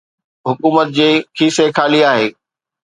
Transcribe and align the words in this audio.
حڪومت 0.49 0.87
جي 0.97 1.09
کيسي 1.37 1.65
خالي 1.77 2.01
آهي. 2.13 2.27